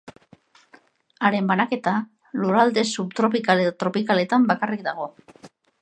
Haren 1.27 1.51
banaketa 1.51 1.93
lurralde 2.45 2.87
subtropikal 2.95 3.65
eta 3.67 3.77
tropikaletan 3.85 4.53
bakarrik 4.55 4.87
dago. 4.91 5.11